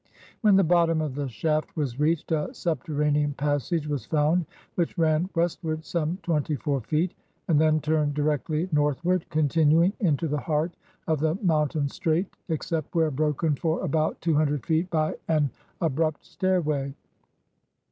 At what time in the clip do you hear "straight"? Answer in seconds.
11.87-12.33